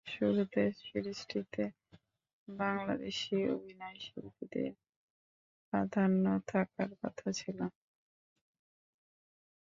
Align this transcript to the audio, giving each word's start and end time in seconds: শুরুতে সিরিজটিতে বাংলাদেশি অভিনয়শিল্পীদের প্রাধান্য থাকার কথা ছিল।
শুরুতে 0.07 0.61
সিরিজটিতে 0.79 1.63
বাংলাদেশি 2.47 3.35
অভিনয়শিল্পীদের 3.55 4.71
প্রাধান্য 5.65 6.25
থাকার 6.47 6.89
কথা 7.01 7.27
ছিল। 7.39 7.59